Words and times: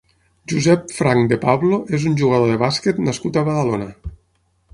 Josep 0.51 0.87
Franch 0.95 1.29
de 1.33 1.37
Pablo 1.45 1.79
és 1.99 2.07
un 2.13 2.15
jugador 2.23 2.53
de 2.53 2.57
bàsquet 2.65 3.03
nascut 3.11 3.39
a 3.39 3.45
Badalona. 3.53 3.93